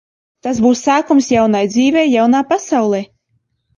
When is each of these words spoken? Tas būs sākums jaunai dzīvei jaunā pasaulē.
Tas 0.45 0.61
būs 0.65 0.79
sākums 0.87 1.29
jaunai 1.33 1.63
dzīvei 1.75 2.07
jaunā 2.17 2.45
pasaulē. 2.55 3.03